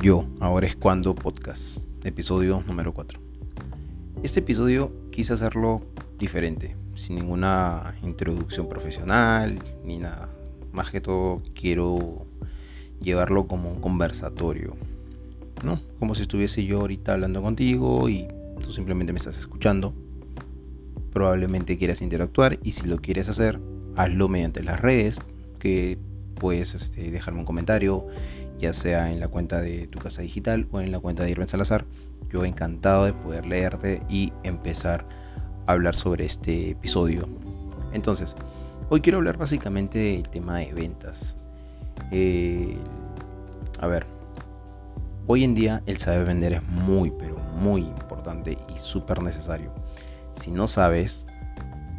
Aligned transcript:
Yo, 0.00 0.26
ahora 0.38 0.68
es 0.68 0.76
cuando 0.76 1.16
podcast, 1.16 1.78
episodio 2.04 2.62
número 2.68 2.94
4. 2.94 3.18
Este 4.22 4.38
episodio 4.38 4.92
quise 5.10 5.32
hacerlo 5.32 5.82
diferente, 6.20 6.76
sin 6.94 7.16
ninguna 7.16 7.96
introducción 8.04 8.68
profesional 8.68 9.58
ni 9.84 9.98
nada. 9.98 10.28
Más 10.70 10.92
que 10.92 11.00
todo 11.00 11.42
quiero 11.52 12.26
llevarlo 13.00 13.48
como 13.48 13.72
un 13.72 13.80
conversatorio, 13.80 14.76
¿no? 15.64 15.80
Como 15.98 16.14
si 16.14 16.22
estuviese 16.22 16.64
yo 16.64 16.80
ahorita 16.80 17.14
hablando 17.14 17.42
contigo 17.42 18.08
y 18.08 18.28
tú 18.62 18.70
simplemente 18.70 19.12
me 19.12 19.18
estás 19.18 19.36
escuchando. 19.36 19.92
Probablemente 21.12 21.76
quieras 21.76 22.02
interactuar 22.02 22.60
y 22.62 22.72
si 22.72 22.86
lo 22.86 22.98
quieres 22.98 23.28
hacer, 23.28 23.58
hazlo 23.96 24.28
mediante 24.28 24.62
las 24.62 24.80
redes, 24.80 25.18
que 25.58 25.98
puedes 26.38 26.74
este, 26.74 27.10
dejarme 27.10 27.40
un 27.40 27.46
comentario, 27.46 28.06
ya 28.58 28.72
sea 28.72 29.10
en 29.12 29.20
la 29.20 29.28
cuenta 29.28 29.60
de 29.60 29.86
tu 29.86 29.98
casa 29.98 30.22
digital 30.22 30.68
o 30.72 30.80
en 30.80 30.92
la 30.92 30.98
cuenta 30.98 31.22
de 31.22 31.30
Irving 31.30 31.46
Salazar. 31.46 31.84
Yo 32.30 32.44
encantado 32.44 33.04
de 33.04 33.12
poder 33.12 33.46
leerte 33.46 34.02
y 34.08 34.32
empezar 34.42 35.06
a 35.66 35.72
hablar 35.72 35.94
sobre 35.94 36.24
este 36.24 36.70
episodio. 36.70 37.28
Entonces, 37.92 38.34
hoy 38.90 39.00
quiero 39.00 39.18
hablar 39.18 39.38
básicamente 39.38 39.98
del 39.98 40.28
tema 40.28 40.58
de 40.58 40.74
ventas. 40.74 41.36
a 43.80 43.86
ver, 43.86 44.06
hoy 45.26 45.44
en 45.44 45.54
día 45.54 45.82
el 45.86 45.98
saber 45.98 46.26
vender 46.26 46.54
es 46.54 46.62
muy, 46.62 47.10
pero 47.12 47.38
muy 47.38 47.82
importante 47.82 48.58
y 48.74 48.78
súper 48.78 49.22
necesario. 49.22 49.72
Si 50.40 50.50
no 50.50 50.68
sabes, 50.68 51.26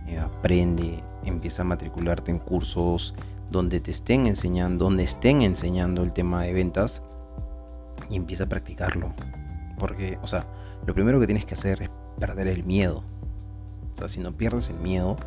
eh, 0.08 0.18
aprende, 0.18 1.04
empieza 1.24 1.62
a 1.62 1.66
matricularte 1.66 2.32
en 2.32 2.40
cursos 2.40 3.14
donde 3.50 3.80
te 3.80 3.92
estén 3.92 4.28
enseñando, 4.28 4.86
donde 4.86 5.04
estén 5.04 5.42
enseñando 5.42 6.04
el 6.04 6.14
tema 6.14 6.44
de 6.44 6.54
ventas 6.54 7.02
y 8.10 8.16
empieza 8.16 8.44
a 8.44 8.50
practicarlo. 8.50 9.14
Porque, 9.78 10.18
o 10.22 10.28
sea, 10.28 10.46
lo 10.86 10.94
primero 10.94 11.20
que 11.20 11.26
tienes 11.26 11.46
que 11.46 11.56
hacer 11.56 11.82
es 11.82 11.90
perder 12.20 12.48
el 12.48 12.64
miedo. 12.64 13.04
O 13.94 13.98
sea, 13.98 14.08
si 14.08 14.20
no 14.20 14.34
pierdes 14.34 14.70
el 14.70 14.78
miedo, 14.78 15.18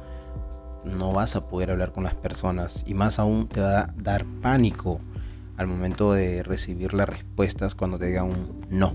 no 0.84 1.12
vas 1.12 1.36
a 1.36 1.48
poder 1.48 1.70
hablar 1.70 1.92
con 1.92 2.04
las 2.04 2.14
personas 2.14 2.82
y 2.86 2.94
más 2.94 3.18
aún 3.18 3.48
te 3.48 3.60
va 3.60 3.80
a 3.80 3.94
dar 3.96 4.24
pánico 4.40 5.00
al 5.56 5.66
momento 5.66 6.12
de 6.12 6.42
recibir 6.42 6.94
las 6.94 7.08
respuestas 7.08 7.74
cuando 7.74 7.98
te 7.98 8.06
digan 8.06 8.26
un 8.26 8.60
no. 8.70 8.94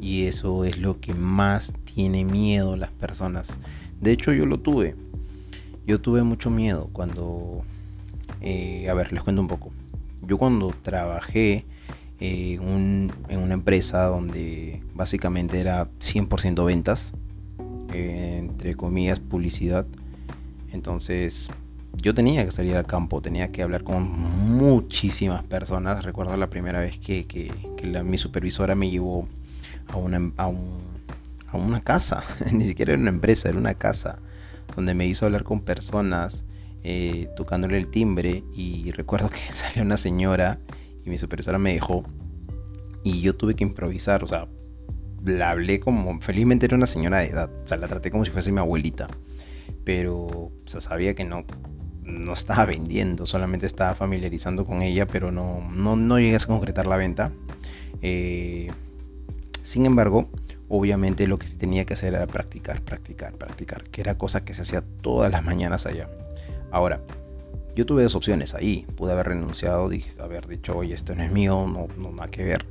Y 0.00 0.26
eso 0.26 0.64
es 0.64 0.78
lo 0.78 1.00
que 1.00 1.12
más 1.12 1.74
tiene 1.84 2.24
miedo 2.24 2.76
las 2.76 2.90
personas. 2.90 3.58
De 4.00 4.12
hecho, 4.12 4.32
yo 4.32 4.46
lo 4.46 4.60
tuve. 4.60 4.96
Yo 5.86 6.00
tuve 6.00 6.22
mucho 6.22 6.50
miedo 6.50 6.88
cuando 6.92 7.64
eh, 8.40 8.88
a 8.88 8.94
ver, 8.94 9.12
les 9.12 9.22
cuento 9.22 9.42
un 9.42 9.48
poco. 9.48 9.70
Yo 10.22 10.38
cuando 10.38 10.74
trabajé 10.82 11.64
en, 12.20 13.10
una 13.30 13.54
empresa 13.54 14.04
donde 14.04 14.82
básicamente 14.94 15.60
era 15.60 15.88
100% 16.00 16.64
ventas, 16.64 17.12
eh, 17.92 18.36
entre 18.38 18.74
comillas 18.76 19.20
publicidad, 19.20 19.86
entonces 20.72 21.50
yo 21.96 22.14
tenía 22.14 22.44
que 22.44 22.50
salir 22.50 22.76
al 22.76 22.86
campo, 22.86 23.20
tenía 23.20 23.50
que 23.50 23.62
hablar 23.62 23.82
con 23.82 24.02
muchísimas 24.02 25.42
personas. 25.42 26.04
Recuerdo 26.04 26.36
la 26.36 26.48
primera 26.48 26.80
vez 26.80 26.98
que, 26.98 27.52
mi 28.04 28.18
supervisora 28.18 28.74
me 28.74 28.90
llevó 28.90 29.26
a 29.88 29.96
una, 29.96 30.32
a 30.36 31.56
una 31.56 31.80
casa, 31.80 32.22
ni 32.52 32.64
siquiera 32.64 32.92
era 32.92 33.00
una 33.00 33.10
empresa, 33.10 33.48
era 33.48 33.58
una 33.58 33.74
casa, 33.74 34.18
donde 34.76 34.94
me 34.94 35.06
hizo 35.06 35.26
hablar 35.26 35.42
con 35.42 35.62
personas 35.62 36.44
eh, 36.82 37.28
tocándole 37.36 37.76
el 37.76 37.88
timbre 37.88 38.42
y 38.54 38.90
recuerdo 38.92 39.30
que 39.30 39.40
salió 39.52 39.82
una 39.82 39.96
señora 39.96 40.58
y 41.04 41.10
mi 41.10 41.18
supervisora 41.18 41.58
me 41.58 41.72
dejó 41.72 42.04
y 43.02 43.20
yo 43.20 43.34
tuve 43.34 43.54
que 43.54 43.64
improvisar, 43.64 44.24
o 44.24 44.26
sea, 44.26 44.46
la 45.24 45.50
hablé 45.50 45.80
como, 45.80 46.20
felizmente 46.20 46.66
era 46.66 46.76
una 46.76 46.86
señora 46.86 47.18
de 47.18 47.26
edad, 47.26 47.50
o 47.64 47.66
sea, 47.66 47.76
la 47.76 47.88
traté 47.88 48.10
como 48.10 48.24
si 48.24 48.30
fuese 48.30 48.52
mi 48.52 48.58
abuelita, 48.58 49.08
pero 49.84 50.50
sabía 50.66 51.14
que 51.14 51.24
no, 51.24 51.44
no 52.02 52.32
estaba 52.32 52.66
vendiendo, 52.66 53.26
solamente 53.26 53.66
estaba 53.66 53.94
familiarizando 53.94 54.64
con 54.64 54.82
ella, 54.82 55.06
pero 55.06 55.30
no, 55.30 55.60
no, 55.72 55.96
no 55.96 56.18
llegué 56.18 56.36
a 56.36 56.40
concretar 56.40 56.86
la 56.86 56.96
venta. 56.96 57.32
Eh, 58.02 58.70
sin 59.62 59.86
embargo, 59.86 60.28
obviamente 60.68 61.26
lo 61.26 61.38
que 61.38 61.48
tenía 61.48 61.84
que 61.84 61.94
hacer 61.94 62.14
era 62.14 62.26
practicar, 62.26 62.82
practicar, 62.82 63.32
practicar, 63.34 63.84
que 63.84 64.00
era 64.00 64.18
cosa 64.18 64.44
que 64.44 64.54
se 64.54 64.62
hacía 64.62 64.82
todas 64.82 65.30
las 65.32 65.44
mañanas 65.44 65.86
allá. 65.86 66.08
Ahora, 66.70 67.00
yo 67.74 67.86
tuve 67.86 68.02
dos 68.02 68.14
opciones 68.14 68.54
ahí. 68.54 68.86
Pude 68.96 69.12
haber 69.12 69.28
renunciado, 69.28 69.88
dije, 69.88 70.10
haber 70.20 70.46
dicho, 70.46 70.76
oye, 70.76 70.94
esto 70.94 71.14
no 71.14 71.22
es 71.22 71.32
mío, 71.32 71.66
no, 71.66 71.88
no 71.96 72.10
nada 72.12 72.30
que 72.30 72.44
ver. 72.44 72.66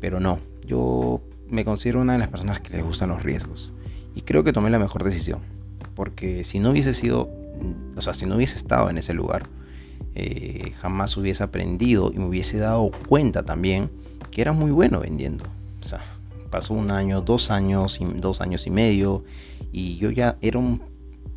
Pero 0.00 0.20
no, 0.20 0.40
yo 0.64 1.20
me 1.48 1.64
considero 1.64 2.00
una 2.00 2.14
de 2.14 2.18
las 2.18 2.28
personas 2.28 2.60
que 2.60 2.70
les 2.70 2.84
gustan 2.84 3.10
los 3.10 3.22
riesgos. 3.22 3.72
Y 4.14 4.22
creo 4.22 4.44
que 4.44 4.52
tomé 4.52 4.70
la 4.70 4.78
mejor 4.78 5.04
decisión. 5.04 5.40
Porque 5.94 6.44
si 6.44 6.58
no 6.58 6.70
hubiese 6.70 6.94
sido, 6.94 7.30
o 7.96 8.00
sea, 8.00 8.14
si 8.14 8.26
no 8.26 8.36
hubiese 8.36 8.56
estado 8.56 8.90
en 8.90 8.98
ese 8.98 9.14
lugar, 9.14 9.44
eh, 10.14 10.72
jamás 10.80 11.16
hubiese 11.16 11.42
aprendido 11.42 12.10
y 12.12 12.18
me 12.18 12.26
hubiese 12.26 12.58
dado 12.58 12.90
cuenta 13.08 13.44
también 13.44 13.90
que 14.30 14.42
era 14.42 14.52
muy 14.52 14.70
bueno 14.70 15.00
vendiendo. 15.00 15.44
O 15.80 15.84
sea, 15.84 16.04
pasó 16.50 16.74
un 16.74 16.90
año, 16.90 17.20
dos 17.20 17.50
años, 17.50 17.98
dos 18.16 18.40
años 18.40 18.66
y 18.66 18.70
medio, 18.70 19.24
y 19.72 19.96
yo 19.96 20.10
ya 20.10 20.36
era 20.40 20.58
un 20.58 20.82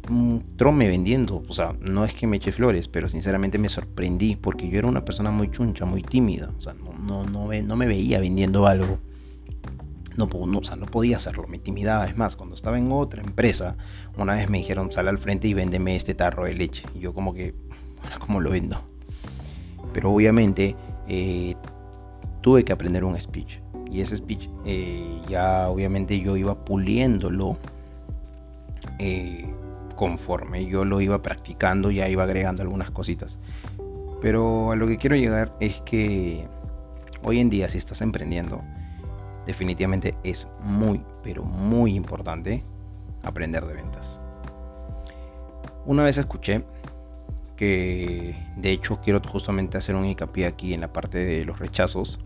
un 0.09 0.43
trome 0.57 0.88
vendiendo. 0.88 1.43
O 1.47 1.53
sea, 1.53 1.73
no 1.81 2.05
es 2.05 2.13
que 2.13 2.27
me 2.27 2.38
eche 2.38 2.51
flores, 2.51 2.88
pero 2.88 3.09
sinceramente 3.09 3.57
me 3.57 3.69
sorprendí 3.69 4.35
porque 4.35 4.69
yo 4.69 4.79
era 4.79 4.88
una 4.88 5.05
persona 5.05 5.31
muy 5.31 5.51
chuncha, 5.51 5.85
muy 5.85 6.01
tímida. 6.01 6.51
O 6.57 6.61
sea, 6.61 6.73
no, 6.73 6.93
no, 6.93 7.25
no, 7.25 7.75
me 7.75 7.88
veía 7.88 8.19
vendiendo 8.19 8.67
algo. 8.67 8.99
No, 10.17 10.29
no, 10.47 10.59
o 10.59 10.63
sea, 10.63 10.77
no 10.77 10.85
podía 10.85 11.17
hacerlo, 11.17 11.45
me 11.47 11.57
intimidaba. 11.57 12.05
Es 12.05 12.16
más, 12.16 12.35
cuando 12.35 12.55
estaba 12.55 12.77
en 12.77 12.91
otra 12.91 13.21
empresa, 13.21 13.75
una 14.17 14.35
vez 14.35 14.49
me 14.49 14.59
dijeron, 14.59 14.91
sal 14.91 15.07
al 15.07 15.17
frente 15.17 15.47
y 15.47 15.53
véndeme 15.53 15.95
este 15.95 16.13
tarro 16.13 16.45
de 16.45 16.53
leche. 16.53 16.85
Y 16.95 16.99
yo 16.99 17.13
como 17.13 17.33
que, 17.33 17.53
bueno, 18.01 18.17
¿cómo 18.19 18.39
lo 18.39 18.51
vendo? 18.51 18.81
Pero 19.93 20.11
obviamente 20.11 20.75
eh, 21.07 21.55
tuve 22.41 22.63
que 22.63 22.72
aprender 22.72 23.03
un 23.03 23.19
speech. 23.19 23.59
Y 23.91 24.01
ese 24.01 24.16
speech 24.16 24.49
eh, 24.66 25.22
ya 25.29 25.69
obviamente 25.69 26.19
yo 26.19 26.37
iba 26.37 26.63
puliéndolo. 26.63 27.57
Eh, 28.99 29.54
conforme 29.95 30.66
yo 30.66 30.85
lo 30.85 31.01
iba 31.01 31.22
practicando, 31.22 31.91
ya 31.91 32.07
iba 32.09 32.23
agregando 32.23 32.61
algunas 32.61 32.91
cositas. 32.91 33.39
Pero 34.22 34.72
a 34.72 34.75
lo 34.75 34.88
que 34.88 34.97
quiero 34.97 35.16
llegar 35.16 35.56
es 35.59 35.81
que 35.81 36.47
hoy 37.23 37.39
en 37.39 37.50
día 37.50 37.69
si 37.69 37.78
estás 37.78 38.01
emprendiendo, 38.01 38.61
definitivamente 39.45 40.16
es 40.23 40.47
muy, 40.61 41.01
pero 41.23 41.44
muy 41.44 41.95
importante 41.95 42.63
aprender 43.23 43.66
de 43.66 43.73
ventas. 43.73 44.19
Una 45.85 46.03
vez 46.03 46.17
escuché 46.17 46.63
que 47.55 48.35
de 48.57 48.72
hecho 48.72 49.00
quiero 49.01 49.22
justamente 49.22 49.78
hacer 49.78 49.95
un 49.95 50.05
hincapié 50.05 50.45
aquí 50.45 50.73
en 50.73 50.81
la 50.81 50.91
parte 50.91 51.19
de 51.19 51.45
los 51.45 51.59
rechazos. 51.59 52.19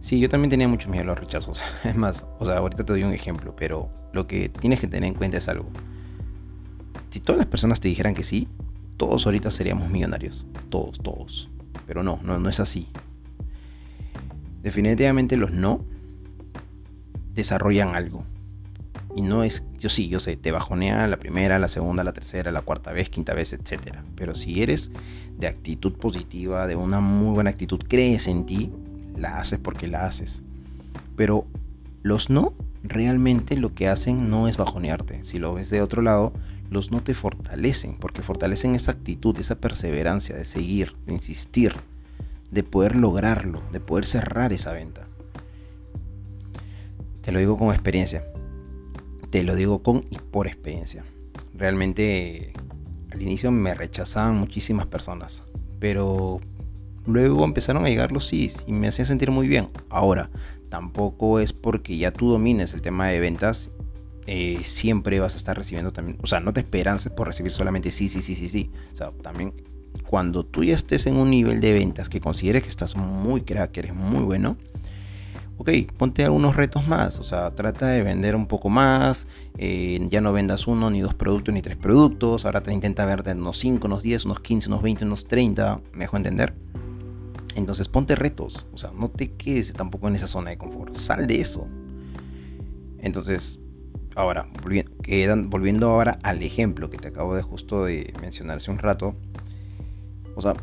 Sí, 0.00 0.20
yo 0.20 0.28
también 0.28 0.50
tenía 0.50 0.68
mucho 0.68 0.88
miedo 0.88 1.02
a 1.02 1.06
los 1.06 1.18
rechazos. 1.18 1.62
Es 1.84 1.96
más, 1.96 2.24
o 2.38 2.44
sea, 2.44 2.58
ahorita 2.58 2.84
te 2.84 2.92
doy 2.92 3.02
un 3.02 3.12
ejemplo, 3.12 3.54
pero 3.56 3.88
lo 4.12 4.26
que 4.26 4.48
tienes 4.48 4.80
que 4.80 4.86
tener 4.86 5.08
en 5.08 5.14
cuenta 5.14 5.38
es 5.38 5.48
algo. 5.48 5.68
Si 7.16 7.20
todas 7.20 7.38
las 7.38 7.46
personas 7.46 7.80
te 7.80 7.88
dijeran 7.88 8.12
que 8.12 8.24
sí, 8.24 8.46
todos 8.98 9.24
ahorita 9.24 9.50
seríamos 9.50 9.88
millonarios. 9.88 10.44
Todos, 10.68 10.98
todos. 10.98 11.48
Pero 11.86 12.02
no, 12.02 12.20
no, 12.22 12.38
no 12.38 12.50
es 12.50 12.60
así. 12.60 12.88
Definitivamente 14.62 15.38
los 15.38 15.50
no 15.50 15.82
desarrollan 17.32 17.94
algo. 17.94 18.22
Y 19.14 19.22
no 19.22 19.44
es, 19.44 19.64
yo 19.78 19.88
sí, 19.88 20.08
yo 20.08 20.20
sé, 20.20 20.36
te 20.36 20.50
bajonea 20.50 21.08
la 21.08 21.16
primera, 21.16 21.58
la 21.58 21.68
segunda, 21.68 22.04
la 22.04 22.12
tercera, 22.12 22.52
la 22.52 22.60
cuarta 22.60 22.92
vez, 22.92 23.08
quinta 23.08 23.32
vez, 23.32 23.54
etc. 23.54 23.96
Pero 24.14 24.34
si 24.34 24.60
eres 24.60 24.90
de 25.38 25.46
actitud 25.46 25.94
positiva, 25.94 26.66
de 26.66 26.76
una 26.76 27.00
muy 27.00 27.32
buena 27.32 27.48
actitud, 27.48 27.80
crees 27.88 28.26
en 28.26 28.44
ti, 28.44 28.70
la 29.16 29.38
haces 29.38 29.58
porque 29.58 29.86
la 29.86 30.04
haces. 30.04 30.42
Pero 31.16 31.46
los 32.02 32.28
no 32.28 32.52
realmente 32.82 33.56
lo 33.56 33.74
que 33.74 33.88
hacen 33.88 34.28
no 34.28 34.48
es 34.48 34.58
bajonearte. 34.58 35.22
Si 35.22 35.38
lo 35.38 35.54
ves 35.54 35.70
de 35.70 35.80
otro 35.80 36.02
lado, 36.02 36.34
los 36.70 36.90
no 36.90 37.02
te 37.02 37.14
fortalecen, 37.14 37.96
porque 37.98 38.22
fortalecen 38.22 38.74
esa 38.74 38.92
actitud, 38.92 39.38
esa 39.38 39.60
perseverancia 39.60 40.36
de 40.36 40.44
seguir, 40.44 40.94
de 41.06 41.14
insistir, 41.14 41.74
de 42.50 42.62
poder 42.62 42.96
lograrlo, 42.96 43.62
de 43.72 43.80
poder 43.80 44.06
cerrar 44.06 44.52
esa 44.52 44.72
venta. 44.72 45.06
Te 47.22 47.32
lo 47.32 47.38
digo 47.38 47.58
con 47.58 47.70
experiencia. 47.70 48.24
Te 49.30 49.42
lo 49.42 49.54
digo 49.54 49.82
con 49.82 50.04
y 50.10 50.18
por 50.18 50.46
experiencia. 50.46 51.04
Realmente 51.54 52.52
al 53.10 53.22
inicio 53.22 53.50
me 53.50 53.74
rechazaban 53.74 54.36
muchísimas 54.36 54.86
personas, 54.86 55.42
pero 55.78 56.40
luego 57.06 57.44
empezaron 57.44 57.84
a 57.84 57.88
llegar 57.88 58.12
los 58.12 58.26
sí 58.26 58.52
y 58.66 58.72
me 58.72 58.88
hacía 58.88 59.04
sentir 59.04 59.30
muy 59.30 59.48
bien. 59.48 59.68
Ahora, 59.88 60.30
tampoco 60.68 61.40
es 61.40 61.52
porque 61.52 61.96
ya 61.96 62.10
tú 62.10 62.30
domines 62.30 62.74
el 62.74 62.82
tema 62.82 63.08
de 63.08 63.20
ventas 63.20 63.70
eh, 64.26 64.60
siempre 64.64 65.20
vas 65.20 65.34
a 65.34 65.36
estar 65.36 65.56
recibiendo 65.56 65.92
también, 65.92 66.18
o 66.22 66.26
sea, 66.26 66.40
no 66.40 66.52
te 66.52 66.60
esperances 66.60 67.12
por 67.12 67.26
recibir 67.26 67.52
solamente 67.52 67.92
sí, 67.92 68.08
sí, 68.08 68.22
sí, 68.22 68.34
sí, 68.34 68.48
sí. 68.48 68.70
O 68.92 68.96
sea, 68.96 69.10
también 69.22 69.52
cuando 70.06 70.44
tú 70.44 70.64
ya 70.64 70.74
estés 70.74 71.06
en 71.06 71.16
un 71.16 71.30
nivel 71.30 71.60
de 71.60 71.72
ventas 71.72 72.08
que 72.08 72.20
consideres 72.20 72.62
que 72.62 72.68
estás 72.68 72.96
muy 72.96 73.42
crack, 73.42 73.70
que 73.72 73.80
eres 73.80 73.94
muy 73.94 74.22
bueno, 74.22 74.56
ok, 75.58 75.70
ponte 75.96 76.24
algunos 76.24 76.56
retos 76.56 76.86
más, 76.86 77.18
o 77.18 77.22
sea, 77.22 77.50
trata 77.52 77.88
de 77.88 78.02
vender 78.02 78.36
un 78.36 78.46
poco 78.46 78.68
más, 78.68 79.26
eh, 79.58 80.06
ya 80.10 80.20
no 80.20 80.32
vendas 80.32 80.66
uno, 80.66 80.90
ni 80.90 81.00
dos 81.00 81.14
productos, 81.14 81.54
ni 81.54 81.62
tres 81.62 81.76
productos, 81.76 82.44
ahora 82.44 82.62
te 82.62 82.72
intenta 82.72 83.06
vender 83.06 83.36
unos 83.36 83.58
5, 83.58 83.86
unos 83.86 84.02
10, 84.02 84.24
unos 84.26 84.40
15, 84.40 84.68
unos 84.68 84.82
20, 84.82 85.04
unos 85.04 85.26
30, 85.26 85.80
me 85.92 86.00
dejo 86.00 86.16
entender. 86.16 86.54
Entonces 87.54 87.88
ponte 87.88 88.14
retos, 88.16 88.66
o 88.74 88.78
sea, 88.78 88.90
no 88.92 89.08
te 89.08 89.32
quedes 89.32 89.72
tampoco 89.72 90.08
en 90.08 90.16
esa 90.16 90.26
zona 90.26 90.50
de 90.50 90.58
confort, 90.58 90.94
sal 90.94 91.26
de 91.26 91.40
eso. 91.40 91.66
Entonces, 92.98 93.58
ahora, 94.16 94.48
volviendo 95.48 95.88
ahora 95.88 96.18
al 96.22 96.42
ejemplo 96.42 96.90
que 96.90 96.96
te 96.96 97.08
acabo 97.08 97.34
de 97.34 97.42
justo 97.42 97.84
de 97.84 98.12
mencionar 98.20 98.56
hace 98.56 98.70
un 98.70 98.78
rato, 98.78 99.14
o 100.34 100.42
sea, 100.42 100.54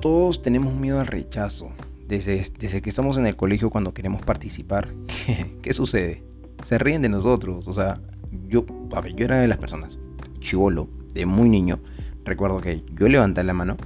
todos 0.00 0.42
tenemos 0.42 0.74
miedo 0.74 1.00
al 1.00 1.06
rechazo. 1.06 1.72
Desde, 2.06 2.44
desde 2.58 2.82
que 2.82 2.90
estamos 2.90 3.16
en 3.18 3.26
el 3.26 3.36
colegio 3.36 3.70
cuando 3.70 3.94
queremos 3.94 4.22
participar, 4.22 4.88
¿qué, 5.62 5.72
sucede? 5.72 6.24
Se 6.62 6.76
ríen 6.76 7.02
de 7.02 7.08
nosotros. 7.08 7.68
O 7.68 7.72
sea, 7.72 8.00
yo, 8.48 8.66
a 8.94 9.00
ver, 9.00 9.14
yo 9.14 9.24
era 9.24 9.38
de 9.38 9.46
las 9.46 9.58
personas, 9.58 9.98
chivolo, 10.40 10.88
de 11.14 11.24
muy 11.24 11.48
niño. 11.48 11.78
Recuerdo 12.24 12.60
que 12.60 12.82
yo 12.92 13.08
levanté 13.08 13.44
la 13.44 13.52
mano 13.52 13.76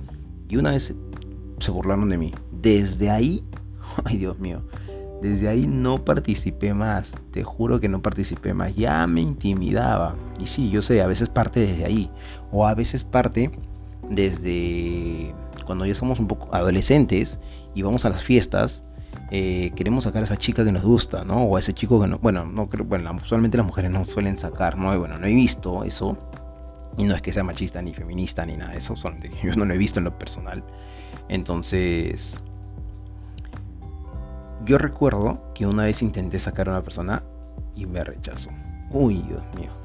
y 0.48 0.56
una 0.56 0.70
vez 0.70 0.94
se 1.58 1.70
burlaron 1.70 2.08
de 2.08 2.18
mí. 2.18 2.32
Desde 2.50 3.10
ahí, 3.10 3.44
ay 4.04 4.16
Dios 4.16 4.38
mío, 4.38 4.62
desde 5.24 5.48
ahí 5.48 5.66
no 5.66 6.04
participé 6.04 6.74
más. 6.74 7.14
Te 7.30 7.42
juro 7.42 7.80
que 7.80 7.88
no 7.88 8.02
participé 8.02 8.52
más. 8.52 8.76
Ya 8.76 9.06
me 9.06 9.22
intimidaba. 9.22 10.16
Y 10.38 10.46
sí, 10.46 10.68
yo 10.68 10.82
sé, 10.82 11.00
a 11.00 11.06
veces 11.06 11.30
parte 11.30 11.60
desde 11.60 11.86
ahí. 11.86 12.10
O 12.52 12.66
a 12.66 12.74
veces 12.74 13.04
parte 13.04 13.50
desde 14.10 15.34
cuando 15.64 15.86
ya 15.86 15.94
somos 15.94 16.20
un 16.20 16.28
poco 16.28 16.54
adolescentes 16.54 17.38
y 17.74 17.80
vamos 17.80 18.04
a 18.04 18.10
las 18.10 18.22
fiestas, 18.22 18.84
eh, 19.30 19.72
queremos 19.74 20.04
sacar 20.04 20.20
a 20.20 20.26
esa 20.26 20.36
chica 20.36 20.62
que 20.62 20.72
nos 20.72 20.82
gusta, 20.82 21.24
¿no? 21.24 21.44
O 21.44 21.56
a 21.56 21.58
ese 21.58 21.72
chico 21.72 21.98
que 22.02 22.06
no, 22.06 22.18
bueno, 22.18 22.44
no 22.44 22.68
creo, 22.68 22.84
bueno, 22.84 23.10
usualmente 23.16 23.56
las 23.56 23.64
mujeres 23.64 23.90
no 23.90 24.04
suelen 24.04 24.36
sacar, 24.36 24.76
¿no? 24.76 24.98
bueno, 24.98 25.16
no 25.16 25.26
he 25.26 25.32
visto 25.32 25.84
eso. 25.84 26.18
Y 26.98 27.04
no 27.04 27.14
es 27.14 27.22
que 27.22 27.32
sea 27.32 27.42
machista 27.42 27.80
ni 27.80 27.94
feminista 27.94 28.44
ni 28.44 28.58
nada 28.58 28.72
de 28.72 28.78
eso, 28.78 28.94
solamente 28.94 29.36
yo 29.42 29.54
no 29.56 29.64
lo 29.64 29.72
he 29.72 29.78
visto 29.78 30.00
en 30.00 30.04
lo 30.04 30.18
personal. 30.18 30.62
Entonces, 31.30 32.38
yo 34.64 34.78
recuerdo 34.78 35.52
que 35.54 35.66
una 35.66 35.84
vez 35.84 36.02
intenté 36.02 36.40
sacar 36.40 36.68
a 36.68 36.72
una 36.72 36.82
persona 36.82 37.22
y 37.74 37.86
me 37.86 38.00
rechazó. 38.00 38.50
Uy, 38.90 39.22
Dios 39.22 39.42
mío 39.56 39.84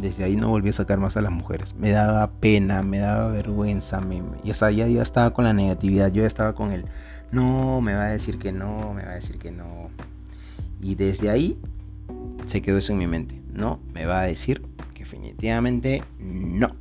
desde 0.00 0.24
ahí 0.24 0.34
no 0.34 0.48
volví 0.48 0.70
a 0.70 0.72
sacar 0.72 0.98
más 0.98 1.16
a 1.16 1.20
las 1.20 1.30
mujeres. 1.30 1.74
Me 1.74 1.90
daba 1.90 2.30
pena, 2.30 2.82
me 2.82 2.98
daba 2.98 3.28
vergüenza. 3.28 4.00
Me, 4.00 4.22
ya, 4.42 4.54
ya, 4.70 4.86
ya 4.86 5.02
estaba 5.02 5.32
con 5.32 5.44
la 5.44 5.52
negatividad, 5.52 6.10
yo 6.10 6.22
ya 6.22 6.26
estaba 6.26 6.54
con 6.54 6.72
el 6.72 6.86
no, 7.32 7.80
me 7.80 7.94
va 7.94 8.06
a 8.06 8.10
decir 8.10 8.38
que 8.38 8.50
no, 8.50 8.92
me 8.92 9.04
va 9.04 9.12
a 9.12 9.14
decir 9.14 9.38
que 9.38 9.52
no. 9.52 9.90
Y 10.80 10.96
desde 10.96 11.30
ahí 11.30 11.58
se 12.46 12.60
quedó 12.60 12.78
eso 12.78 12.92
en 12.92 12.98
mi 12.98 13.06
mente. 13.06 13.40
No, 13.52 13.78
me 13.92 14.04
va 14.04 14.22
a 14.22 14.24
decir 14.24 14.62
que 14.94 15.00
definitivamente 15.00 16.02
no. 16.18 16.74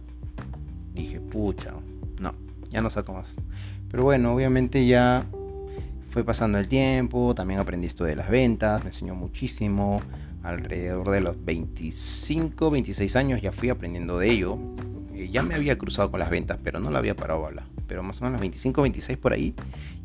Dije, 0.93 1.19
pucha, 1.19 1.73
no, 2.19 2.33
ya 2.69 2.81
no 2.81 2.89
saco 2.89 3.13
más. 3.13 3.35
Pero 3.91 4.03
bueno, 4.03 4.33
obviamente 4.33 4.87
ya 4.87 5.25
fue 6.09 6.23
pasando 6.23 6.57
el 6.57 6.67
tiempo, 6.67 7.33
también 7.35 7.59
aprendí 7.59 7.87
esto 7.87 8.03
de 8.03 8.15
las 8.15 8.29
ventas, 8.29 8.83
me 8.83 8.89
enseñó 8.89 9.15
muchísimo 9.15 10.01
alrededor 10.43 11.09
de 11.11 11.21
los 11.21 11.43
25, 11.43 12.71
26 12.71 13.15
años 13.15 13.41
ya 13.41 13.51
fui 13.51 13.69
aprendiendo 13.69 14.17
de 14.17 14.31
ello. 14.31 14.57
Eh, 15.13 15.29
ya 15.31 15.43
me 15.43 15.55
había 15.55 15.77
cruzado 15.77 16.09
con 16.09 16.19
las 16.19 16.29
ventas, 16.29 16.57
pero 16.63 16.79
no 16.79 16.89
la 16.89 16.99
había 16.99 17.15
parado 17.15 17.43
a 17.43 17.47
hablar. 17.47 17.65
Pero 17.87 18.03
más 18.03 18.21
o 18.21 18.25
menos 18.25 18.39
25, 18.39 18.81
26 18.81 19.17
por 19.17 19.33
ahí, 19.33 19.53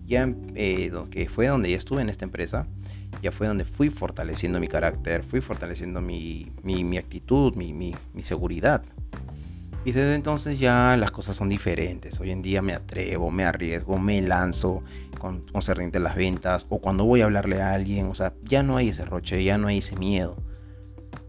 ya 0.07 0.29
eh, 0.55 0.93
que 1.11 1.29
fue 1.29 1.47
donde 1.47 1.71
ya 1.71 1.77
estuve 1.77 2.03
en 2.03 2.09
esta 2.09 2.25
empresa, 2.25 2.67
ya 3.23 3.33
fue 3.33 3.47
donde 3.47 3.65
fui 3.65 3.91
fortaleciendo 3.91 4.61
mi 4.61 4.69
carácter, 4.69 5.23
fui 5.23 5.41
fortaleciendo 5.41 6.01
mi, 6.01 6.51
mi, 6.63 6.99
actitud, 6.99 7.55
mi, 7.55 7.73
mi, 7.73 7.95
mi 8.13 8.23
seguridad. 8.23 8.83
Y 9.85 9.93
desde 9.93 10.15
entonces 10.15 10.59
ya 10.59 10.97
las 10.97 11.11
cosas 11.11 11.37
son 11.37 11.51
diferentes. 11.51 12.19
Hoy 12.19 12.31
en 12.31 12.41
día 12.41 12.63
me 12.63 12.73
atrevo, 12.73 13.31
me 13.31 13.45
arriesgo, 13.45 13.99
me 13.99 14.23
lanzo 14.23 14.83
con 15.19 15.41
concerniente 15.41 15.99
a 15.99 16.01
las 16.01 16.17
ventas 16.17 16.67
o 16.71 16.79
cuando 16.79 17.05
voy 17.05 17.21
a 17.21 17.25
hablarle 17.27 17.61
a 17.61 17.75
alguien. 17.75 18.07
O 18.07 18.15
sea, 18.15 18.33
ya 18.45 18.63
no 18.63 18.79
hay 18.79 18.89
ese 18.89 19.05
roche, 19.05 19.45
ya 19.45 19.59
no 19.59 19.69
hay 19.69 19.79
ese 19.79 19.97
miedo. 19.97 20.37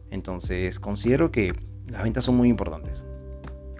Entonces 0.10 0.80
considero 0.80 1.32
que 1.32 1.54
las 1.88 2.02
ventas 2.02 2.24
son 2.24 2.38
muy 2.38 2.48
importantes. 2.48 3.04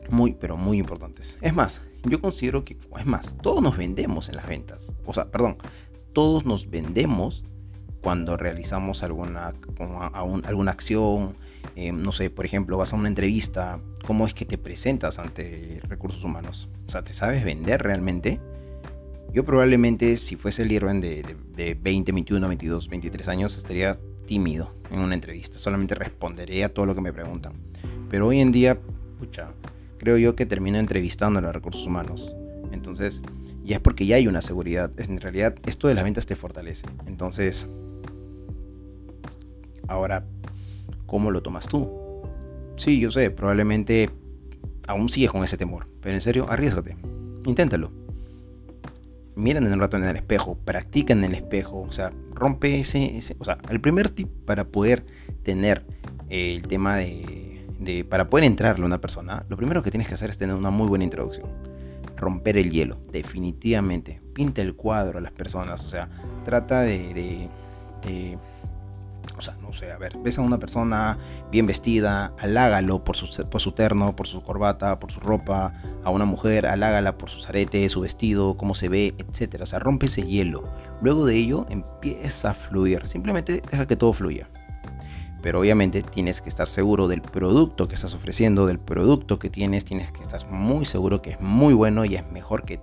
Muy, 0.10 0.34
pero 0.34 0.58
muy 0.58 0.78
importantes. 0.78 1.38
Es 1.42 1.54
más, 1.54 1.82
yo 2.04 2.20
considero 2.20 2.66
que, 2.66 2.78
es 3.00 3.06
más, 3.06 3.36
todos 3.42 3.64
nos 3.64 3.78
vendemos 3.78 4.28
en 4.28 4.36
las 4.36 4.48
ventas. 4.48 4.94
O 5.06 5.14
sea, 5.14 5.32
perdón, 5.32 5.58
todos 6.12 6.46
nos 6.46 6.70
vendemos 6.70 7.44
cuando 8.02 8.38
realizamos 8.38 9.04
alguna, 9.04 9.54
alguna 10.44 10.72
acción, 10.72 11.34
eh, 11.76 11.92
no 11.92 12.12
sé, 12.12 12.30
por 12.30 12.46
ejemplo, 12.46 12.78
vas 12.78 12.94
a 12.94 12.96
una 12.96 13.08
entrevista, 13.08 13.80
¿cómo 14.06 14.26
es 14.26 14.34
que 14.34 14.46
te 14.46 14.58
presentas 14.58 15.20
ante 15.20 15.80
recursos 15.84 16.24
humanos? 16.24 16.70
O 16.88 16.92
sea, 16.92 17.04
¿te 17.04 17.14
sabes 17.14 17.44
vender 17.44 17.82
realmente? 17.82 18.40
Yo 19.34 19.44
probablemente, 19.44 20.16
si 20.18 20.36
fuese 20.36 20.64
el 20.64 20.72
Irwin 20.72 21.02
de, 21.02 21.36
de, 21.56 21.74
20, 21.74 22.12
21, 22.12 22.48
22, 22.48 22.88
23 22.88 23.28
años, 23.28 23.58
estaría 23.58 24.00
tímido 24.26 24.74
en 24.92 25.00
una 25.00 25.14
entrevista. 25.14 25.58
Solamente 25.58 25.96
responderé 25.96 26.64
a 26.64 26.70
todo 26.70 26.86
lo 26.86 26.96
que 26.96 27.02
me 27.02 27.12
preguntan. 27.12 27.54
Pero 28.10 28.28
hoy 28.28 28.40
en 28.40 28.52
día, 28.52 28.80
pucha, 29.20 29.50
creo 29.98 30.18
yo 30.18 30.36
que 30.36 30.46
termino 30.46 30.78
entrevistando 30.78 31.40
a 31.40 31.42
los 31.42 31.54
recursos 31.54 31.86
humanos. 31.86 32.34
Entonces, 32.72 33.22
ya 33.66 33.78
es 33.78 33.82
porque 33.82 34.06
ya 34.06 34.16
hay 34.16 34.28
una 34.28 34.42
seguridad. 34.42 34.92
En 34.98 35.20
realidad, 35.20 35.56
esto 35.66 35.90
de 35.90 35.96
las 35.96 36.04
ventas 36.04 36.26
te 36.26 36.36
fortalece. 36.36 36.86
Entonces, 37.08 37.68
ahora 39.88 40.26
¿Cómo 41.06 41.32
lo 41.32 41.42
tomas 41.42 41.68
tú? 41.68 41.90
Sí, 42.78 43.00
yo 43.00 43.12
sé, 43.12 43.32
probablemente 43.32 44.10
aún 44.88 45.10
sigues 45.10 45.32
con 45.32 45.44
ese 45.44 45.58
temor, 45.58 45.88
pero 46.02 46.16
en 46.16 46.22
serio, 46.22 46.46
arriesgate, 46.50 46.98
inténtalo. 47.46 47.92
Miren 49.36 49.66
un 49.72 49.80
rato 49.80 49.98
en 49.98 50.04
el 50.04 50.16
espejo, 50.16 50.58
practica 50.64 51.14
en 51.14 51.24
el 51.24 51.34
espejo, 51.34 51.82
o 51.82 51.92
sea, 51.92 52.12
rompe 52.34 52.80
ese, 52.80 53.22
o 53.40 53.46
sea, 53.46 53.58
el 53.70 53.82
primer 53.82 54.10
tip 54.10 54.30
para 54.46 54.66
poder 54.66 55.06
tener 55.44 55.86
el 56.30 56.62
tema 56.68 56.98
de, 56.98 57.66
de, 57.80 58.06
para 58.06 58.30
poder 58.30 58.46
entrarle 58.46 58.84
a 58.84 58.88
una 58.88 59.02
persona, 59.02 59.46
lo 59.50 59.58
primero 59.58 59.84
que 59.84 59.92
tienes 59.92 60.08
que 60.08 60.14
hacer 60.14 60.30
es 60.30 60.38
tener 60.38 60.56
una 60.56 60.70
muy 60.70 60.88
buena 60.88 61.04
introducción. 61.04 61.48
Romper 62.16 62.58
el 62.58 62.72
hielo, 62.72 62.98
definitivamente. 63.12 64.22
Pinta 64.34 64.62
el 64.62 64.76
cuadro 64.76 65.18
a 65.18 65.22
las 65.22 65.34
personas, 65.34 65.84
o 65.84 65.90
sea, 65.90 66.08
trata 66.46 66.82
de 66.82 67.50
o 69.38 69.42
sea, 69.42 69.56
no 69.62 69.74
sé, 69.74 69.92
a 69.92 69.98
ver, 69.98 70.18
ves 70.18 70.38
a 70.38 70.42
una 70.42 70.60
persona 70.60 71.18
bien 71.52 71.66
vestida, 71.66 72.34
halágalo 72.40 73.04
por 73.04 73.16
su, 73.16 73.48
por 73.50 73.62
su 73.62 73.72
terno, 73.72 74.16
por 74.16 74.28
su 74.28 74.42
corbata, 74.42 75.00
por 75.00 75.12
su 75.12 75.20
ropa, 75.20 75.74
a 76.04 76.10
una 76.10 76.26
mujer, 76.26 76.68
halágala 76.68 77.18
por 77.18 77.30
sus 77.30 77.50
aretes, 77.50 77.92
su 77.92 78.02
vestido, 78.02 78.58
cómo 78.58 78.76
se 78.76 78.90
ve, 78.90 79.16
etc. 79.18 79.62
O 79.62 79.66
sea, 79.66 79.80
rompe 79.80 80.06
ese 80.06 80.24
hielo. 80.24 80.64
Luego 81.02 81.26
de 81.26 81.36
ello 81.36 81.66
empieza 81.70 82.52
a 82.52 82.54
fluir. 82.54 83.08
Simplemente 83.08 83.62
deja 83.70 83.88
que 83.88 83.96
todo 83.96 84.14
fluya. 84.14 84.50
Pero 85.42 85.60
obviamente 85.60 86.02
tienes 86.02 86.42
que 86.42 86.50
estar 86.50 86.68
seguro 86.68 87.08
del 87.08 87.22
producto 87.22 87.88
que 87.88 87.96
estás 87.96 88.14
ofreciendo, 88.14 88.66
del 88.66 88.80
producto 88.80 89.38
que 89.38 89.50
tienes. 89.50 89.86
Tienes 89.86 90.12
que 90.12 90.22
estar 90.22 90.50
muy 90.50 90.86
seguro 90.86 91.22
que 91.22 91.32
es 91.32 91.42
muy 91.42 91.74
bueno 91.74 92.06
y 92.06 92.16
es 92.16 92.26
mejor 92.32 92.64
que 92.64 92.80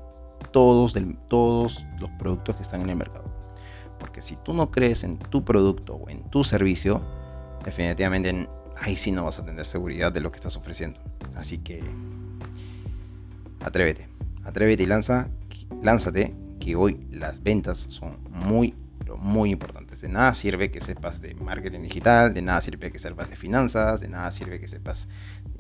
todos, 0.53 0.95
todos 1.29 1.85
los 1.99 2.11
productos 2.11 2.57
que 2.57 2.63
están 2.63 2.83
en 2.83 2.91
el 2.91 2.97
mercado. 2.97 3.42
Porque 4.03 4.21
si 4.21 4.35
tú 4.35 4.53
no 4.53 4.73
crees 4.73 5.05
en 5.05 5.17
tu 5.17 5.45
producto 5.45 5.95
o 5.95 6.11
en 6.11 6.29
tu 6.29 6.43
servicio, 6.43 7.01
definitivamente 7.65 8.49
ahí 8.81 8.97
sí 8.97 9.13
no 9.13 9.27
vas 9.27 9.39
a 9.39 9.45
tener 9.45 9.65
seguridad 9.65 10.11
de 10.11 10.21
lo 10.21 10.33
que 10.33 10.39
estás 10.39 10.57
ofreciendo. 10.57 10.99
Así 11.37 11.59
que 11.59 11.85
atrévete, 13.61 14.09
atrévete 14.43 14.83
y 14.83 14.87
lanza, 14.87 15.29
lánzate, 15.81 16.35
que 16.59 16.75
hoy 16.75 17.07
las 17.13 17.45
ventas 17.45 17.79
son 17.79 18.17
muy, 18.29 18.75
muy 19.19 19.53
importantes. 19.53 20.01
De 20.01 20.09
nada 20.09 20.35
sirve 20.35 20.73
que 20.73 20.81
sepas 20.81 21.21
de 21.21 21.37
marketing 21.37 21.83
digital, 21.83 22.35
de 22.35 22.43
nada 22.43 22.61
sirve 22.61 22.91
que 22.91 22.99
sepas 22.99 23.31
de 23.31 23.37
finanzas, 23.37 24.01
de 24.01 24.09
nada 24.09 24.33
sirve 24.33 24.59
que 24.59 24.67
sepas 24.67 25.07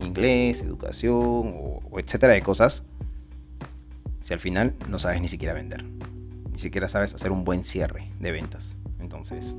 inglés, 0.01 0.63
educación 0.63 1.15
o, 1.15 1.81
etcétera 2.01 2.33
de 2.33 2.43
cosas, 2.43 2.83
si 4.21 4.35
al 4.35 4.41
final 4.41 4.75
no 4.89 4.99
sabes 4.99 5.21
ni 5.21 5.29
siquiera 5.29 5.55
vender 5.55 5.85
siquiera 6.63 6.89
sabes 6.89 7.15
hacer 7.15 7.31
un 7.33 7.45
buen 7.45 7.65
cierre 7.65 8.09
de 8.21 8.33
ventas. 8.33 8.79
Entonces, 9.01 9.55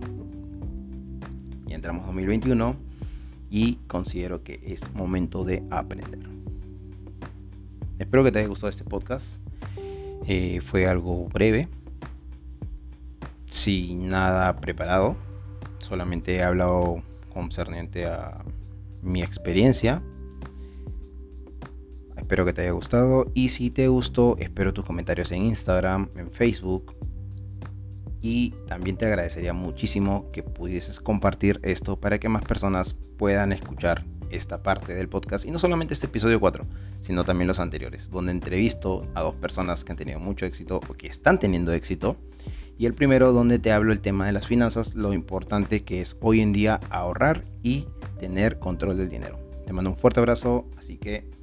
ya 1.67 1.75
entramos 1.75 2.05
2021 2.05 2.75
y 3.51 3.75
considero 3.87 4.43
que 4.43 4.61
es 4.65 4.91
momento 4.93 5.43
de 5.43 5.63
aprender. 5.69 6.19
Espero 7.99 8.23
que 8.23 8.31
te 8.31 8.39
haya 8.39 8.47
gustado 8.47 8.69
este 8.69 8.83
podcast. 8.83 9.39
Eh, 10.25 10.61
fue 10.61 10.87
algo 10.87 11.27
breve, 11.27 11.67
sin 13.45 14.07
nada 14.07 14.55
preparado. 14.55 15.15
Solamente 15.79 16.35
he 16.35 16.43
hablado 16.43 17.03
concerniente 17.33 18.05
a 18.05 18.43
mi 19.01 19.21
experiencia 19.21 20.01
Espero 22.23 22.45
que 22.45 22.53
te 22.53 22.61
haya 22.61 22.71
gustado 22.71 23.29
y 23.33 23.49
si 23.49 23.69
te 23.69 23.89
gustó, 23.89 24.37
espero 24.39 24.73
tus 24.73 24.85
comentarios 24.85 25.29
en 25.33 25.43
Instagram, 25.43 26.07
en 26.15 26.31
Facebook 26.31 26.95
y 28.21 28.51
también 28.65 28.95
te 28.95 29.05
agradecería 29.05 29.51
muchísimo 29.51 30.31
que 30.31 30.41
pudieses 30.41 31.01
compartir 31.01 31.59
esto 31.63 31.97
para 31.97 32.19
que 32.19 32.29
más 32.29 32.45
personas 32.45 32.95
puedan 33.17 33.51
escuchar 33.51 34.05
esta 34.29 34.63
parte 34.63 34.95
del 34.95 35.09
podcast 35.09 35.45
y 35.45 35.51
no 35.51 35.59
solamente 35.59 35.93
este 35.93 36.05
episodio 36.05 36.39
4, 36.39 36.65
sino 37.01 37.25
también 37.25 37.49
los 37.49 37.59
anteriores, 37.59 38.09
donde 38.09 38.31
entrevisto 38.31 39.05
a 39.15 39.21
dos 39.21 39.35
personas 39.35 39.83
que 39.83 39.91
han 39.91 39.97
tenido 39.97 40.21
mucho 40.21 40.45
éxito 40.45 40.79
o 40.87 40.93
que 40.93 41.07
están 41.07 41.39
teniendo 41.39 41.73
éxito. 41.73 42.15
Y 42.77 42.85
el 42.85 42.93
primero 42.93 43.33
donde 43.33 43.59
te 43.59 43.73
hablo 43.73 43.91
el 43.91 43.99
tema 43.99 44.27
de 44.27 44.31
las 44.31 44.47
finanzas, 44.47 44.95
lo 44.95 45.11
importante 45.11 45.83
que 45.83 45.99
es 45.99 46.15
hoy 46.21 46.39
en 46.39 46.53
día 46.53 46.79
ahorrar 46.89 47.43
y 47.63 47.85
tener 48.17 48.59
control 48.59 48.95
del 48.95 49.09
dinero. 49.09 49.37
Te 49.67 49.73
mando 49.73 49.89
un 49.89 49.97
fuerte 49.97 50.21
abrazo, 50.21 50.65
así 50.77 50.97
que 50.97 51.42